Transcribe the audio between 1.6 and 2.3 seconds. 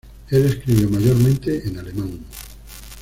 en alemán.